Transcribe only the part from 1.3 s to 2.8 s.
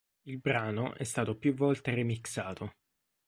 più volte remixato.